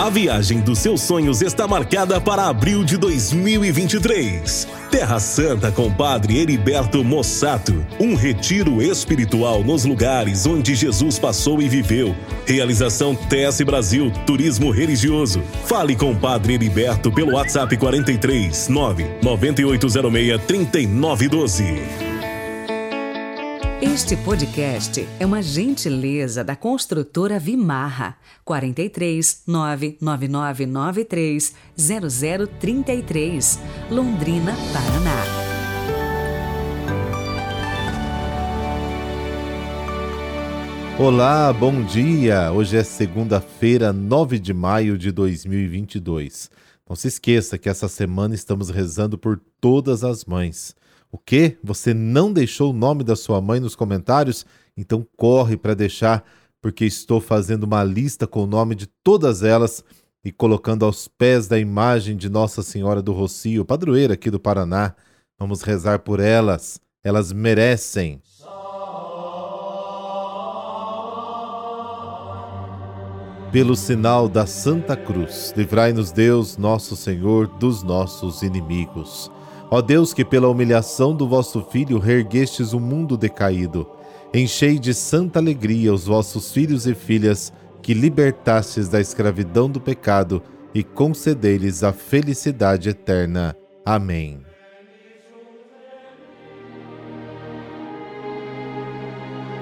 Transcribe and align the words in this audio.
A 0.00 0.08
viagem 0.08 0.60
dos 0.60 0.78
seus 0.78 1.02
sonhos 1.02 1.42
está 1.42 1.68
marcada 1.68 2.18
para 2.18 2.46
abril 2.46 2.82
de 2.82 2.96
2023. 2.96 4.66
Terra 4.90 5.20
Santa 5.20 5.70
com 5.70 5.92
Padre 5.92 6.38
Heriberto 6.38 7.04
Mossato. 7.04 7.84
Um 8.00 8.14
retiro 8.14 8.80
espiritual 8.80 9.62
nos 9.62 9.84
lugares 9.84 10.46
onde 10.46 10.74
Jesus 10.74 11.18
passou 11.18 11.60
e 11.60 11.68
viveu. 11.68 12.16
Realização 12.46 13.14
TS 13.14 13.60
Brasil 13.60 14.10
Turismo 14.24 14.70
Religioso. 14.70 15.42
Fale 15.66 15.94
com 15.94 16.16
Padre 16.16 16.54
Heriberto 16.54 17.12
pelo 17.12 17.34
WhatsApp 17.34 17.76
43 17.76 18.68
9 18.68 19.06
9806 19.22 20.40
3912. 20.46 22.09
Este 23.82 24.14
podcast 24.14 25.08
é 25.18 25.24
uma 25.24 25.40
gentileza 25.40 26.44
da 26.44 26.54
construtora 26.54 27.38
Vimarra 27.38 28.14
43 28.44 29.44
99993 29.46 31.54
0033 32.60 33.58
Londrina, 33.90 34.52
Paraná. 34.70 35.24
Olá, 40.98 41.50
bom 41.50 41.82
dia! 41.82 42.52
Hoje 42.52 42.76
é 42.76 42.84
segunda-feira, 42.84 43.94
9 43.94 44.38
de 44.38 44.52
maio 44.52 44.98
de 44.98 45.10
2022. 45.10 46.50
Não 46.86 46.94
se 46.94 47.08
esqueça 47.08 47.56
que 47.56 47.70
essa 47.70 47.88
semana 47.88 48.34
estamos 48.34 48.68
rezando 48.68 49.16
por 49.16 49.40
todas 49.58 50.04
as 50.04 50.26
mães. 50.26 50.78
O 51.12 51.18
que? 51.18 51.58
Você 51.62 51.92
não 51.92 52.32
deixou 52.32 52.70
o 52.70 52.76
nome 52.76 53.02
da 53.02 53.16
sua 53.16 53.40
mãe 53.40 53.58
nos 53.58 53.74
comentários? 53.74 54.46
Então 54.76 55.06
corre 55.16 55.56
para 55.56 55.74
deixar, 55.74 56.24
porque 56.60 56.84
estou 56.84 57.20
fazendo 57.20 57.64
uma 57.64 57.82
lista 57.82 58.26
com 58.26 58.44
o 58.44 58.46
nome 58.46 58.74
de 58.74 58.86
todas 58.86 59.42
elas 59.42 59.84
e 60.24 60.30
colocando 60.30 60.84
aos 60.84 61.08
pés 61.08 61.48
da 61.48 61.58
imagem 61.58 62.16
de 62.16 62.28
Nossa 62.28 62.62
Senhora 62.62 63.02
do 63.02 63.12
Rocio, 63.12 63.64
padroeira 63.64 64.14
aqui 64.14 64.30
do 64.30 64.38
Paraná. 64.38 64.94
Vamos 65.38 65.62
rezar 65.62 66.00
por 66.00 66.20
elas. 66.20 66.80
Elas 67.02 67.32
merecem. 67.32 68.20
Pelo 73.50 73.74
sinal 73.74 74.28
da 74.28 74.46
Santa 74.46 74.96
Cruz, 74.96 75.52
livrai-nos 75.56 76.12
Deus, 76.12 76.56
nosso 76.56 76.94
Senhor, 76.94 77.48
dos 77.48 77.82
nossos 77.82 78.42
inimigos. 78.42 79.28
Ó 79.72 79.80
Deus, 79.80 80.12
que 80.12 80.24
pela 80.24 80.48
humilhação 80.48 81.14
do 81.14 81.28
vosso 81.28 81.62
Filho 81.62 82.00
reerguestes 82.00 82.72
o 82.72 82.80
mundo 82.80 83.16
decaído, 83.16 83.88
enchei 84.34 84.80
de 84.80 84.92
santa 84.92 85.38
alegria 85.38 85.94
os 85.94 86.06
vossos 86.06 86.50
filhos 86.50 86.88
e 86.88 86.94
filhas, 86.94 87.52
que 87.80 87.94
libertastes 87.94 88.88
da 88.88 89.00
escravidão 89.00 89.70
do 89.70 89.80
pecado 89.80 90.42
e 90.74 90.82
concedei-lhes 90.82 91.84
a 91.84 91.92
felicidade 91.92 92.88
eterna. 92.88 93.56
Amém. 93.86 94.40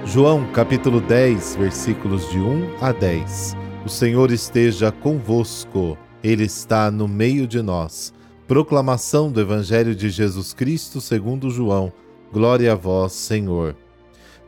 João 0.06 0.50
capítulo 0.52 1.02
10, 1.02 1.56
versículos 1.56 2.30
de 2.30 2.38
1 2.38 2.76
a 2.80 2.92
10. 2.92 3.56
O 3.84 3.90
Senhor 3.90 4.30
esteja 4.30 4.90
convosco, 4.90 5.98
Ele 6.24 6.44
está 6.44 6.90
no 6.90 7.06
meio 7.06 7.46
de 7.46 7.60
nós. 7.60 8.16
Proclamação 8.48 9.30
do 9.30 9.42
Evangelho 9.42 9.94
de 9.94 10.08
Jesus 10.08 10.54
Cristo 10.54 11.02
segundo 11.02 11.50
João. 11.50 11.92
Glória 12.32 12.72
a 12.72 12.74
vós, 12.74 13.12
Senhor. 13.12 13.76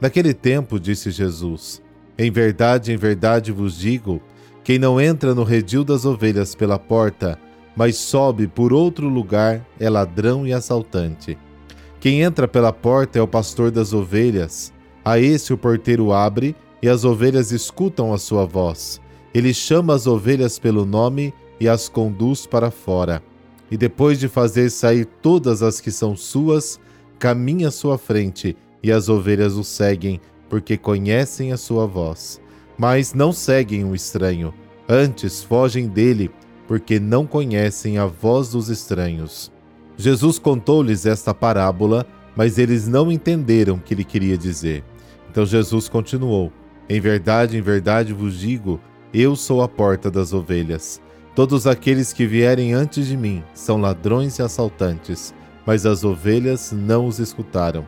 Naquele 0.00 0.32
tempo 0.32 0.80
disse 0.80 1.10
Jesus: 1.10 1.82
Em 2.16 2.30
verdade, 2.30 2.92
em 2.92 2.96
verdade 2.96 3.52
vos 3.52 3.78
digo, 3.78 4.18
quem 4.64 4.78
não 4.78 4.98
entra 4.98 5.34
no 5.34 5.44
redil 5.44 5.84
das 5.84 6.06
ovelhas 6.06 6.54
pela 6.54 6.78
porta, 6.78 7.38
mas 7.76 7.96
sobe 7.96 8.46
por 8.46 8.72
outro 8.72 9.06
lugar, 9.06 9.66
é 9.78 9.90
ladrão 9.90 10.46
e 10.46 10.52
assaltante. 10.54 11.36
Quem 12.00 12.22
entra 12.22 12.48
pela 12.48 12.72
porta 12.72 13.18
é 13.18 13.22
o 13.22 13.28
pastor 13.28 13.70
das 13.70 13.92
ovelhas. 13.92 14.72
A 15.04 15.18
esse 15.18 15.52
o 15.52 15.58
porteiro 15.58 16.10
abre 16.10 16.56
e 16.80 16.88
as 16.88 17.04
ovelhas 17.04 17.52
escutam 17.52 18.14
a 18.14 18.18
sua 18.18 18.46
voz. 18.46 18.98
Ele 19.34 19.52
chama 19.52 19.94
as 19.94 20.06
ovelhas 20.06 20.58
pelo 20.58 20.86
nome 20.86 21.34
e 21.60 21.68
as 21.68 21.86
conduz 21.86 22.46
para 22.46 22.70
fora 22.70 23.22
e 23.70 23.76
depois 23.76 24.18
de 24.18 24.28
fazer 24.28 24.70
sair 24.70 25.04
todas 25.04 25.62
as 25.62 25.80
que 25.80 25.90
são 25.90 26.16
suas, 26.16 26.80
caminha 27.18 27.68
à 27.68 27.70
sua 27.70 27.96
frente, 27.96 28.56
e 28.82 28.90
as 28.90 29.08
ovelhas 29.08 29.54
o 29.54 29.62
seguem, 29.62 30.20
porque 30.48 30.76
conhecem 30.76 31.52
a 31.52 31.56
sua 31.56 31.86
voz. 31.86 32.40
Mas 32.76 33.14
não 33.14 33.32
seguem 33.32 33.84
o 33.84 33.94
estranho, 33.94 34.52
antes 34.88 35.42
fogem 35.42 35.86
dele, 35.86 36.30
porque 36.66 36.98
não 36.98 37.26
conhecem 37.26 37.98
a 37.98 38.06
voz 38.06 38.50
dos 38.50 38.68
estranhos. 38.68 39.52
Jesus 39.96 40.38
contou-lhes 40.38 41.04
esta 41.04 41.34
parábola, 41.34 42.06
mas 42.34 42.58
eles 42.58 42.88
não 42.88 43.12
entenderam 43.12 43.74
o 43.74 43.80
que 43.80 43.92
ele 43.92 44.04
queria 44.04 44.36
dizer. 44.36 44.82
Então 45.30 45.44
Jesus 45.44 45.88
continuou: 45.88 46.50
Em 46.88 47.00
verdade, 47.00 47.56
em 47.56 47.60
verdade 47.60 48.12
vos 48.12 48.38
digo, 48.38 48.80
eu 49.12 49.36
sou 49.36 49.62
a 49.62 49.68
porta 49.68 50.10
das 50.10 50.32
ovelhas. 50.32 51.00
Todos 51.34 51.66
aqueles 51.66 52.12
que 52.12 52.26
vierem 52.26 52.72
antes 52.72 53.06
de 53.06 53.16
mim 53.16 53.42
são 53.54 53.80
ladrões 53.80 54.38
e 54.38 54.42
assaltantes, 54.42 55.32
mas 55.64 55.86
as 55.86 56.02
ovelhas 56.02 56.72
não 56.72 57.06
os 57.06 57.20
escutaram. 57.20 57.86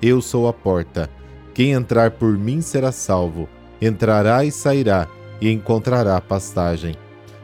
Eu 0.00 0.22
sou 0.22 0.46
a 0.46 0.52
porta. 0.52 1.10
Quem 1.52 1.72
entrar 1.72 2.12
por 2.12 2.38
mim 2.38 2.60
será 2.60 2.92
salvo. 2.92 3.48
Entrará 3.80 4.44
e 4.44 4.52
sairá 4.52 5.08
e 5.40 5.50
encontrará 5.50 6.20
pastagem. 6.20 6.94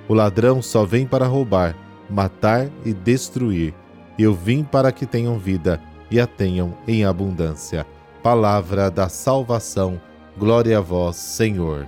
O 0.08 0.14
ladrão 0.14 0.62
só 0.62 0.84
vem 0.84 1.06
para 1.06 1.26
roubar, 1.26 1.76
matar 2.08 2.68
e 2.84 2.92
destruir. 2.92 3.74
Eu 4.18 4.34
vim 4.34 4.62
para 4.62 4.92
que 4.92 5.06
tenham 5.06 5.38
vida 5.38 5.80
e 6.10 6.20
a 6.20 6.26
tenham 6.26 6.76
em 6.86 7.04
abundância. 7.04 7.86
Palavra 8.22 8.90
da 8.90 9.08
salvação. 9.08 10.00
Glória 10.38 10.78
a 10.78 10.80
vós, 10.80 11.16
Senhor. 11.16 11.86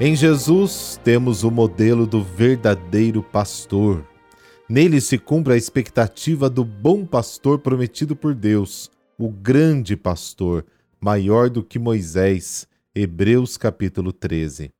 Em 0.00 0.14
Jesus 0.14 1.00
temos 1.02 1.42
o 1.42 1.50
modelo 1.50 2.06
do 2.06 2.22
verdadeiro 2.22 3.20
pastor. 3.20 4.06
Nele 4.68 5.00
se 5.00 5.18
cumpre 5.18 5.54
a 5.54 5.56
expectativa 5.56 6.48
do 6.48 6.64
bom 6.64 7.04
pastor 7.04 7.58
prometido 7.58 8.14
por 8.14 8.32
Deus, 8.32 8.88
o 9.18 9.28
grande 9.28 9.96
pastor, 9.96 10.64
maior 11.00 11.50
do 11.50 11.64
que 11.64 11.80
Moisés. 11.80 12.68
Hebreus 12.94 13.56
capítulo 13.56 14.12
13. 14.12 14.70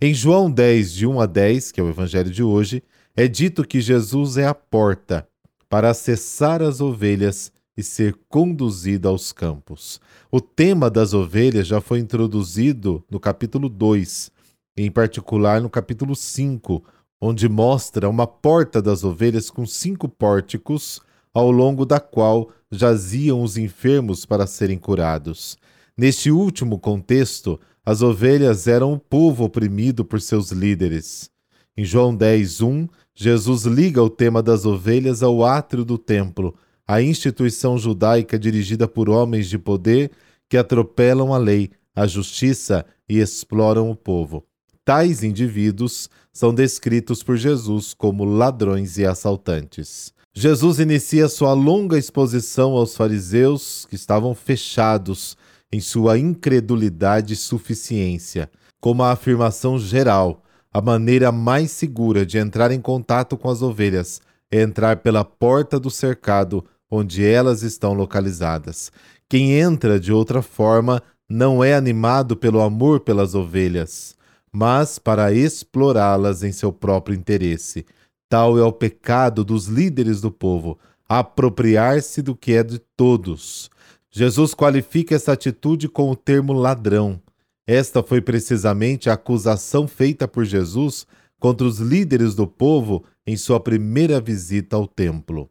Em 0.00 0.14
João 0.14 0.50
10, 0.50 0.92
de 0.94 1.06
1 1.06 1.20
a 1.20 1.26
10, 1.26 1.72
que 1.72 1.78
é 1.78 1.84
o 1.84 1.90
evangelho 1.90 2.30
de 2.30 2.42
hoje, 2.42 2.82
é 3.14 3.28
dito 3.28 3.62
que 3.62 3.82
Jesus 3.82 4.38
é 4.38 4.46
a 4.46 4.54
porta 4.54 5.28
para 5.68 5.90
acessar 5.90 6.62
as 6.62 6.80
ovelhas 6.80 7.52
e 7.76 7.82
ser 7.82 8.16
conduzido 8.26 9.06
aos 9.06 9.32
campos. 9.32 10.00
O 10.32 10.40
tema 10.40 10.88
das 10.88 11.12
ovelhas 11.12 11.66
já 11.66 11.78
foi 11.78 11.98
introduzido 11.98 13.04
no 13.10 13.20
capítulo 13.20 13.68
2, 13.68 14.34
em 14.76 14.90
particular 14.90 15.60
no 15.60 15.70
capítulo 15.70 16.14
5, 16.14 16.84
onde 17.20 17.48
mostra 17.48 18.08
uma 18.08 18.26
porta 18.26 18.82
das 18.82 19.02
ovelhas 19.04 19.50
com 19.50 19.64
cinco 19.64 20.08
pórticos, 20.08 21.00
ao 21.32 21.50
longo 21.50 21.84
da 21.84 22.00
qual 22.00 22.50
jaziam 22.70 23.42
os 23.42 23.56
enfermos 23.56 24.24
para 24.24 24.46
serem 24.46 24.78
curados. 24.78 25.56
Neste 25.96 26.30
último 26.30 26.78
contexto, 26.78 27.58
as 27.84 28.02
ovelhas 28.02 28.66
eram 28.66 28.92
o 28.92 28.98
povo 28.98 29.44
oprimido 29.44 30.04
por 30.04 30.20
seus 30.20 30.50
líderes. 30.50 31.30
Em 31.76 31.84
João 31.84 32.14
10, 32.14 32.60
1, 32.62 32.88
Jesus 33.14 33.64
liga 33.64 34.02
o 34.02 34.10
tema 34.10 34.42
das 34.42 34.64
ovelhas 34.64 35.22
ao 35.22 35.44
átrio 35.44 35.84
do 35.84 35.98
templo, 35.98 36.54
a 36.86 37.02
instituição 37.02 37.76
judaica 37.76 38.38
dirigida 38.38 38.86
por 38.86 39.10
homens 39.10 39.48
de 39.48 39.58
poder 39.58 40.10
que 40.48 40.56
atropelam 40.56 41.34
a 41.34 41.38
lei, 41.38 41.70
a 41.94 42.06
justiça 42.06 42.86
e 43.08 43.18
exploram 43.18 43.90
o 43.90 43.96
povo. 43.96 44.45
Tais 44.86 45.24
indivíduos 45.24 46.08
são 46.32 46.54
descritos 46.54 47.20
por 47.20 47.36
Jesus 47.36 47.92
como 47.92 48.24
ladrões 48.24 48.98
e 48.98 49.04
assaltantes. 49.04 50.14
Jesus 50.32 50.78
inicia 50.78 51.28
sua 51.28 51.52
longa 51.54 51.98
exposição 51.98 52.74
aos 52.74 52.96
fariseus 52.96 53.84
que 53.90 53.96
estavam 53.96 54.32
fechados 54.32 55.36
em 55.72 55.80
sua 55.80 56.16
incredulidade 56.20 57.34
e 57.34 57.36
suficiência, 57.36 58.48
como 58.80 59.02
a 59.02 59.10
afirmação 59.10 59.76
geral: 59.76 60.44
a 60.72 60.80
maneira 60.80 61.32
mais 61.32 61.72
segura 61.72 62.24
de 62.24 62.38
entrar 62.38 62.70
em 62.70 62.80
contato 62.80 63.36
com 63.36 63.50
as 63.50 63.62
ovelhas 63.62 64.20
é 64.52 64.62
entrar 64.62 64.98
pela 64.98 65.24
porta 65.24 65.80
do 65.80 65.90
cercado 65.90 66.64
onde 66.88 67.26
elas 67.26 67.64
estão 67.64 67.92
localizadas. 67.92 68.92
Quem 69.28 69.50
entra 69.50 69.98
de 69.98 70.12
outra 70.12 70.42
forma 70.42 71.02
não 71.28 71.64
é 71.64 71.74
animado 71.74 72.36
pelo 72.36 72.60
amor 72.60 73.00
pelas 73.00 73.34
ovelhas 73.34 74.15
mas 74.58 74.98
para 74.98 75.34
explorá-las 75.34 76.42
em 76.42 76.50
seu 76.50 76.72
próprio 76.72 77.14
interesse. 77.14 77.84
Tal 78.26 78.58
é 78.58 78.62
o 78.62 78.72
pecado 78.72 79.44
dos 79.44 79.66
líderes 79.66 80.22
do 80.22 80.30
povo, 80.30 80.78
apropriar-se 81.06 82.22
do 82.22 82.34
que 82.34 82.54
é 82.54 82.62
de 82.62 82.78
todos. 82.96 83.68
Jesus 84.10 84.54
qualifica 84.54 85.14
essa 85.14 85.32
atitude 85.32 85.90
com 85.90 86.10
o 86.10 86.16
termo 86.16 86.54
ladrão. 86.54 87.20
Esta 87.66 88.02
foi 88.02 88.22
precisamente 88.22 89.10
a 89.10 89.12
acusação 89.12 89.86
feita 89.86 90.26
por 90.26 90.46
Jesus 90.46 91.06
contra 91.38 91.66
os 91.66 91.78
líderes 91.78 92.34
do 92.34 92.46
povo 92.46 93.04
em 93.26 93.36
sua 93.36 93.60
primeira 93.60 94.22
visita 94.22 94.74
ao 94.74 94.86
templo. 94.86 95.50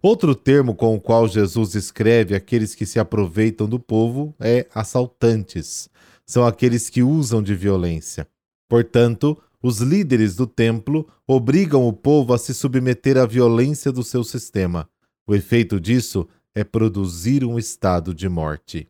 Outro 0.00 0.34
termo 0.34 0.74
com 0.74 0.94
o 0.94 1.00
qual 1.00 1.28
Jesus 1.28 1.74
escreve 1.74 2.34
aqueles 2.34 2.74
que 2.74 2.86
se 2.86 2.98
aproveitam 2.98 3.68
do 3.68 3.78
povo 3.78 4.34
é 4.40 4.66
assaltantes. 4.74 5.90
São 6.30 6.46
aqueles 6.46 6.88
que 6.88 7.02
usam 7.02 7.42
de 7.42 7.56
violência. 7.56 8.24
Portanto, 8.68 9.36
os 9.60 9.80
líderes 9.80 10.36
do 10.36 10.46
templo 10.46 11.04
obrigam 11.26 11.88
o 11.88 11.92
povo 11.92 12.32
a 12.32 12.38
se 12.38 12.54
submeter 12.54 13.18
à 13.18 13.26
violência 13.26 13.90
do 13.90 14.04
seu 14.04 14.22
sistema. 14.22 14.88
O 15.26 15.34
efeito 15.34 15.80
disso 15.80 16.28
é 16.54 16.62
produzir 16.62 17.44
um 17.44 17.58
estado 17.58 18.14
de 18.14 18.28
morte. 18.28 18.86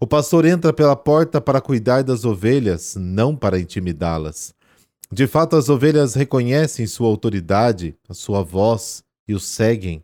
O 0.00 0.06
pastor 0.08 0.44
entra 0.44 0.72
pela 0.72 0.96
porta 0.96 1.40
para 1.40 1.60
cuidar 1.60 2.02
das 2.02 2.24
ovelhas, 2.24 2.96
não 2.98 3.36
para 3.36 3.60
intimidá-las. 3.60 4.52
De 5.12 5.28
fato, 5.28 5.54
as 5.54 5.68
ovelhas 5.68 6.14
reconhecem 6.14 6.88
sua 6.88 7.06
autoridade, 7.06 7.94
a 8.08 8.14
sua 8.14 8.42
voz 8.42 9.04
e 9.28 9.32
o 9.32 9.38
seguem. 9.38 10.02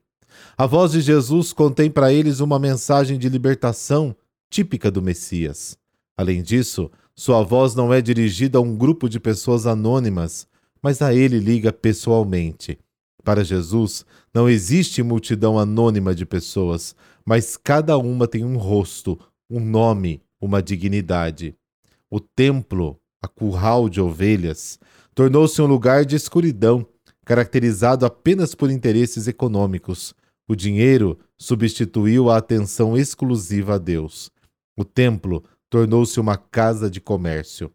A 0.57 0.67
voz 0.67 0.93
de 0.93 1.01
Jesus 1.01 1.53
contém 1.53 1.91
para 1.91 2.13
eles 2.13 2.39
uma 2.39 2.61
mensagem 2.61 3.19
de 3.19 3.29
libertação 3.29 4.15
típica 4.49 4.89
do 4.89 5.03
Messias. 5.03 5.77
Além 6.21 6.43
disso, 6.43 6.91
sua 7.17 7.43
voz 7.43 7.75
não 7.75 7.95
é 7.95 8.03
dirigida 8.03 8.59
a 8.59 8.61
um 8.61 8.77
grupo 8.77 9.09
de 9.09 9.19
pessoas 9.19 9.67
anônimas, 9.67 10.47
mas 10.83 11.01
a 11.01 11.15
ele 11.15 11.39
liga 11.39 11.73
pessoalmente. 11.73 12.79
Para 13.25 13.43
Jesus, 13.43 14.05
não 14.35 14.47
existe 14.47 15.03
multidão 15.03 15.59
anônima 15.59 16.15
de 16.15 16.27
pessoas, 16.27 16.95
mas 17.25 17.57
cada 17.57 17.97
uma 17.97 18.29
tem 18.29 18.45
um 18.45 18.59
rosto, 18.59 19.19
um 19.49 19.61
nome, 19.61 20.21
uma 20.39 20.63
dignidade. 20.63 21.55
O 22.11 22.21
templo, 22.21 23.01
a 23.23 23.27
curral 23.27 23.89
de 23.89 23.99
ovelhas, 23.99 24.79
tornou-se 25.15 25.63
um 25.63 25.67
lugar 25.67 26.05
de 26.05 26.17
escuridão, 26.17 26.87
caracterizado 27.25 28.05
apenas 28.05 28.55
por 28.55 28.71
interesses 28.71 29.27
econômicos. 29.27 30.15
O 30.47 30.55
dinheiro 30.55 31.19
substituiu 31.39 32.29
a 32.29 32.37
atenção 32.37 32.95
exclusiva 32.95 33.77
a 33.77 33.79
Deus. 33.79 34.31
O 34.77 34.85
templo 34.85 35.43
tornou-se 35.71 36.19
uma 36.19 36.37
casa 36.37 36.91
de 36.91 37.01
comércio. 37.01 37.71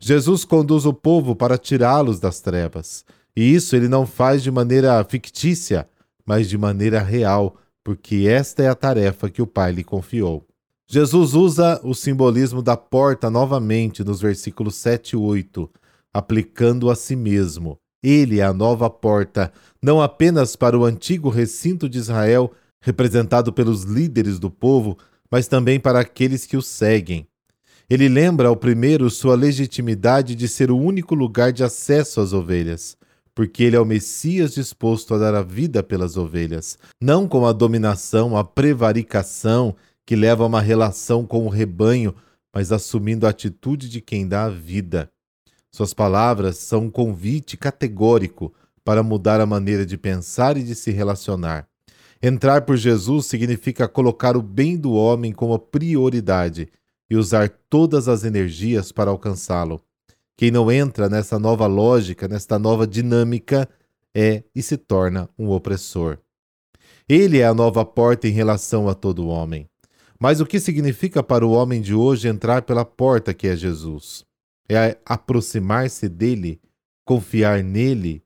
Jesus 0.00 0.44
conduz 0.44 0.86
o 0.86 0.92
povo 0.92 1.36
para 1.36 1.58
tirá-los 1.58 2.18
das 2.18 2.40
trevas. 2.40 3.04
E 3.36 3.54
isso 3.54 3.76
ele 3.76 3.86
não 3.86 4.06
faz 4.06 4.42
de 4.42 4.50
maneira 4.50 5.04
fictícia, 5.04 5.86
mas 6.24 6.48
de 6.48 6.56
maneira 6.56 7.00
real, 7.00 7.56
porque 7.84 8.26
esta 8.28 8.62
é 8.62 8.68
a 8.68 8.74
tarefa 8.74 9.30
que 9.30 9.42
o 9.42 9.46
Pai 9.46 9.72
lhe 9.72 9.84
confiou. 9.84 10.46
Jesus 10.88 11.34
usa 11.34 11.80
o 11.84 11.94
simbolismo 11.94 12.62
da 12.62 12.76
porta 12.76 13.28
novamente 13.28 14.02
nos 14.02 14.20
versículos 14.20 14.76
7 14.76 15.10
e 15.12 15.16
8, 15.16 15.70
aplicando 16.14 16.90
a 16.90 16.94
si 16.94 17.14
mesmo. 17.14 17.78
Ele 18.02 18.38
é 18.38 18.44
a 18.44 18.52
nova 18.52 18.88
porta, 18.88 19.52
não 19.82 20.00
apenas 20.00 20.54
para 20.54 20.78
o 20.78 20.84
antigo 20.84 21.28
recinto 21.28 21.88
de 21.88 21.98
Israel, 21.98 22.52
representado 22.80 23.52
pelos 23.52 23.82
líderes 23.82 24.38
do 24.38 24.48
povo, 24.48 24.96
mas 25.36 25.46
também 25.46 25.78
para 25.78 26.00
aqueles 26.00 26.46
que 26.46 26.56
o 26.56 26.62
seguem. 26.62 27.28
Ele 27.90 28.08
lembra 28.08 28.48
ao 28.48 28.56
primeiro 28.56 29.10
sua 29.10 29.34
legitimidade 29.34 30.34
de 30.34 30.48
ser 30.48 30.70
o 30.70 30.78
único 30.78 31.14
lugar 31.14 31.52
de 31.52 31.62
acesso 31.62 32.22
às 32.22 32.32
ovelhas 32.32 32.96
porque 33.34 33.64
ele 33.64 33.76
é 33.76 33.78
o 33.78 33.84
Messias 33.84 34.54
disposto 34.54 35.12
a 35.12 35.18
dar 35.18 35.34
a 35.34 35.42
vida 35.42 35.82
pelas 35.82 36.16
ovelhas, 36.16 36.78
não 36.98 37.28
com 37.28 37.46
a 37.46 37.52
dominação, 37.52 38.34
a 38.34 38.42
prevaricação 38.42 39.76
que 40.06 40.16
leva 40.16 40.42
a 40.42 40.46
uma 40.46 40.62
relação 40.62 41.26
com 41.26 41.44
o 41.44 41.50
rebanho, 41.50 42.14
mas 42.50 42.72
assumindo 42.72 43.26
a 43.26 43.30
atitude 43.30 43.90
de 43.90 44.00
quem 44.00 44.26
dá 44.26 44.44
a 44.44 44.48
vida. 44.48 45.10
Suas 45.70 45.92
palavras 45.92 46.56
são 46.56 46.84
um 46.84 46.90
convite 46.90 47.58
categórico 47.58 48.54
para 48.82 49.02
mudar 49.02 49.38
a 49.38 49.44
maneira 49.44 49.84
de 49.84 49.98
pensar 49.98 50.56
e 50.56 50.62
de 50.62 50.74
se 50.74 50.90
relacionar. 50.90 51.68
Entrar 52.22 52.62
por 52.62 52.76
Jesus 52.76 53.26
significa 53.26 53.86
colocar 53.86 54.36
o 54.36 54.42
bem 54.42 54.76
do 54.76 54.92
homem 54.92 55.32
como 55.32 55.58
prioridade 55.58 56.68
e 57.10 57.16
usar 57.16 57.48
todas 57.68 58.08
as 58.08 58.24
energias 58.24 58.90
para 58.90 59.10
alcançá-lo. 59.10 59.80
Quem 60.36 60.50
não 60.50 60.70
entra 60.70 61.08
nessa 61.08 61.38
nova 61.38 61.66
lógica, 61.66 62.28
nesta 62.28 62.58
nova 62.58 62.86
dinâmica, 62.86 63.68
é 64.14 64.42
e 64.54 64.62
se 64.62 64.76
torna 64.76 65.28
um 65.38 65.50
opressor. 65.50 66.18
Ele 67.08 67.38
é 67.38 67.46
a 67.46 67.54
nova 67.54 67.84
porta 67.84 68.26
em 68.26 68.32
relação 68.32 68.88
a 68.88 68.94
todo 68.94 69.28
homem. 69.28 69.68
Mas 70.18 70.40
o 70.40 70.46
que 70.46 70.58
significa 70.58 71.22
para 71.22 71.46
o 71.46 71.52
homem 71.52 71.80
de 71.80 71.94
hoje 71.94 72.26
entrar 72.26 72.62
pela 72.62 72.84
porta 72.84 73.34
que 73.34 73.46
é 73.46 73.54
Jesus? 73.54 74.24
É 74.68 74.96
aproximar-se 75.04 76.08
dele, 76.08 76.60
confiar 77.04 77.62
nele, 77.62 78.22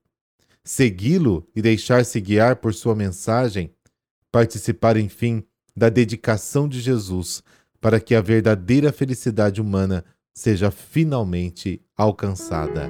segui-lo 0.64 1.46
e 1.54 1.60
deixar-se 1.60 2.20
guiar 2.20 2.56
por 2.56 2.72
sua 2.72 2.94
mensagem, 2.94 3.70
participar, 4.30 4.96
enfim, 4.96 5.42
da 5.76 5.88
dedicação 5.88 6.68
de 6.68 6.80
Jesus 6.80 7.42
para 7.80 7.98
que 7.98 8.14
a 8.14 8.20
verdadeira 8.20 8.92
felicidade 8.92 9.60
humana 9.60 10.04
seja 10.34 10.70
finalmente 10.70 11.80
alcançada. 11.96 12.88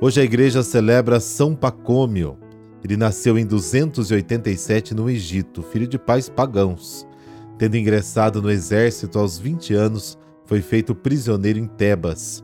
Hoje 0.00 0.20
a 0.20 0.24
igreja 0.24 0.64
celebra 0.64 1.20
São 1.20 1.54
Pacômio. 1.54 2.36
Ele 2.82 2.96
nasceu 2.96 3.38
em 3.38 3.46
287 3.46 4.94
no 4.94 5.08
Egito, 5.08 5.62
filho 5.62 5.86
de 5.86 5.96
pais 5.96 6.28
pagãos. 6.28 7.06
Tendo 7.56 7.76
ingressado 7.76 8.42
no 8.42 8.50
exército 8.50 9.20
aos 9.20 9.38
20 9.38 9.74
anos, 9.74 10.18
foi 10.44 10.60
feito 10.60 10.92
prisioneiro 10.92 11.60
em 11.60 11.68
Tebas. 11.68 12.42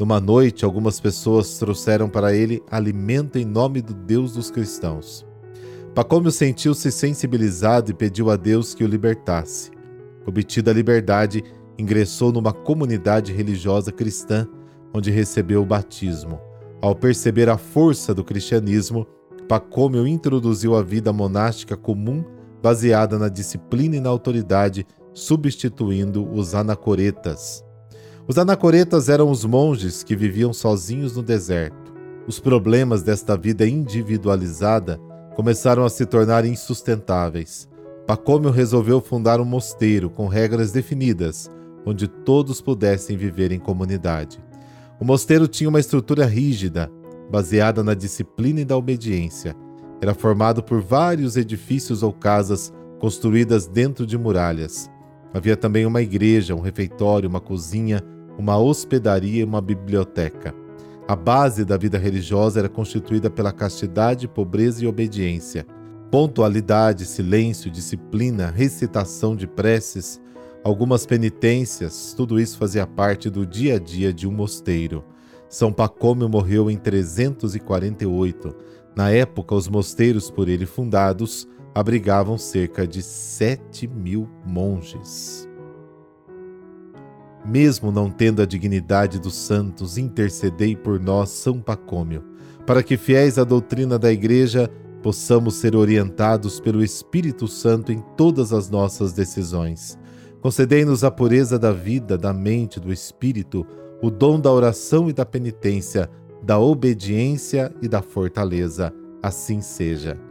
Numa 0.00 0.18
noite, 0.18 0.64
algumas 0.64 0.98
pessoas 0.98 1.58
trouxeram 1.58 2.08
para 2.08 2.34
ele 2.34 2.62
alimento 2.70 3.38
em 3.38 3.44
nome 3.44 3.82
do 3.82 3.92
Deus 3.92 4.32
dos 4.32 4.50
cristãos. 4.50 5.26
Pacômio 5.94 6.30
sentiu-se 6.30 6.90
sensibilizado 6.90 7.90
e 7.90 7.94
pediu 7.94 8.30
a 8.30 8.36
Deus 8.36 8.72
que 8.72 8.82
o 8.82 8.86
libertasse. 8.86 9.70
Obtida 10.24 10.70
a 10.70 10.74
liberdade, 10.74 11.44
ingressou 11.76 12.32
numa 12.32 12.50
comunidade 12.50 13.30
religiosa 13.34 13.92
cristã, 13.92 14.48
onde 14.94 15.10
recebeu 15.10 15.60
o 15.60 15.66
batismo. 15.66 16.40
Ao 16.80 16.94
perceber 16.94 17.50
a 17.50 17.58
força 17.58 18.14
do 18.14 18.24
cristianismo, 18.24 19.06
Pacômio 19.46 20.06
introduziu 20.06 20.76
a 20.76 20.82
vida 20.82 21.12
monástica 21.12 21.76
comum 21.76 22.24
baseada 22.62 23.18
na 23.18 23.28
disciplina 23.28 23.96
e 23.96 24.00
na 24.00 24.08
autoridade, 24.08 24.86
substituindo 25.12 26.26
os 26.32 26.54
anacoretas. 26.54 27.62
Os 28.26 28.38
anacoretas 28.38 29.08
eram 29.08 29.30
os 29.30 29.44
monges 29.44 30.02
que 30.02 30.14
viviam 30.14 30.52
sozinhos 30.52 31.16
no 31.16 31.22
deserto. 31.22 31.92
Os 32.26 32.38
problemas 32.38 33.02
desta 33.02 33.36
vida 33.36 33.66
individualizada 33.66 35.00
começaram 35.34 35.84
a 35.84 35.90
se 35.90 36.06
tornar 36.06 36.44
insustentáveis. 36.44 37.68
Pacômio 38.06 38.50
resolveu 38.50 39.00
fundar 39.00 39.40
um 39.40 39.44
mosteiro 39.44 40.10
com 40.10 40.26
regras 40.26 40.72
definidas, 40.72 41.50
onde 41.84 42.06
todos 42.06 42.60
pudessem 42.60 43.16
viver 43.16 43.52
em 43.52 43.58
comunidade. 43.58 44.38
O 45.00 45.04
mosteiro 45.04 45.48
tinha 45.48 45.68
uma 45.68 45.80
estrutura 45.80 46.26
rígida, 46.26 46.90
baseada 47.30 47.82
na 47.82 47.94
disciplina 47.94 48.60
e 48.60 48.64
da 48.64 48.76
obediência. 48.76 49.56
Era 50.00 50.14
formado 50.14 50.62
por 50.62 50.80
vários 50.82 51.36
edifícios 51.36 52.02
ou 52.02 52.12
casas 52.12 52.72
construídas 52.98 53.66
dentro 53.66 54.06
de 54.06 54.18
muralhas. 54.18 54.90
Havia 55.32 55.56
também 55.56 55.86
uma 55.86 56.02
igreja, 56.02 56.54
um 56.54 56.60
refeitório, 56.60 57.28
uma 57.28 57.40
cozinha, 57.40 58.02
uma 58.36 58.58
hospedaria 58.58 59.40
e 59.40 59.44
uma 59.44 59.60
biblioteca. 59.60 60.54
A 61.06 61.14
base 61.16 61.64
da 61.64 61.76
vida 61.76 61.98
religiosa 61.98 62.60
era 62.60 62.68
constituída 62.68 63.28
pela 63.28 63.52
castidade, 63.52 64.28
pobreza 64.28 64.84
e 64.84 64.86
obediência. 64.86 65.66
Pontualidade, 66.10 67.04
silêncio, 67.04 67.70
disciplina, 67.70 68.50
recitação 68.50 69.36
de 69.36 69.46
preces, 69.46 70.20
algumas 70.64 71.06
penitências, 71.06 72.14
tudo 72.16 72.40
isso 72.40 72.58
fazia 72.58 72.86
parte 72.86 73.30
do 73.30 73.46
dia 73.46 73.76
a 73.76 73.78
dia 73.78 74.12
de 74.12 74.26
um 74.26 74.32
mosteiro. 74.32 75.04
São 75.48 75.72
Pacômio 75.72 76.28
morreu 76.28 76.70
em 76.70 76.76
348. 76.76 78.54
Na 78.94 79.10
época, 79.10 79.54
os 79.54 79.68
mosteiros 79.68 80.30
por 80.30 80.48
ele 80.48 80.66
fundados 80.66 81.48
abrigavam 81.74 82.36
cerca 82.36 82.86
de 82.86 83.02
7 83.02 83.86
mil 83.86 84.28
monges 84.44 85.48
mesmo 87.44 87.90
não 87.90 88.10
tendo 88.10 88.42
a 88.42 88.46
dignidade 88.46 89.18
dos 89.18 89.34
santos, 89.34 89.96
intercedei 89.96 90.76
por 90.76 91.00
nós, 91.00 91.30
São 91.30 91.60
Pacômio, 91.60 92.22
para 92.66 92.82
que, 92.82 92.96
fiéis 92.96 93.38
à 93.38 93.44
doutrina 93.44 93.98
da 93.98 94.12
Igreja, 94.12 94.70
possamos 95.02 95.54
ser 95.54 95.74
orientados 95.74 96.60
pelo 96.60 96.82
Espírito 96.82 97.48
Santo 97.48 97.90
em 97.90 98.00
todas 98.16 98.52
as 98.52 98.68
nossas 98.68 99.12
decisões. 99.12 99.98
Concedei-nos 100.40 101.02
a 101.02 101.10
pureza 101.10 101.58
da 101.58 101.72
vida, 101.72 102.16
da 102.16 102.32
mente, 102.32 102.78
do 102.78 102.92
espírito, 102.92 103.66
o 104.02 104.10
dom 104.10 104.40
da 104.40 104.50
oração 104.50 105.10
e 105.10 105.12
da 105.12 105.24
penitência, 105.24 106.08
da 106.42 106.58
obediência 106.58 107.74
e 107.82 107.88
da 107.88 108.00
fortaleza. 108.00 108.92
assim 109.22 109.60
seja. 109.60 110.29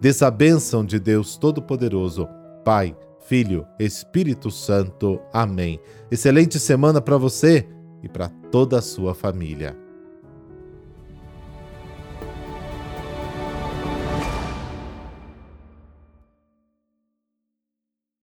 Dessa 0.00 0.30
bênção 0.30 0.82
de 0.82 0.98
Deus 0.98 1.36
Todo-Poderoso, 1.36 2.26
Pai, 2.64 2.96
Filho, 3.26 3.66
Espírito 3.78 4.50
Santo. 4.50 5.20
Amém. 5.30 5.78
Excelente 6.10 6.58
semana 6.58 7.02
para 7.02 7.18
você 7.18 7.68
e 8.02 8.08
para 8.08 8.30
toda 8.50 8.78
a 8.78 8.82
sua 8.82 9.14
família. 9.14 9.76